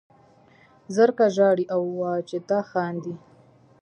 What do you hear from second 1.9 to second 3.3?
واجده خاندي